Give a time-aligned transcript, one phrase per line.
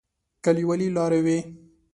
[0.43, 1.37] کليوالي لارې وې.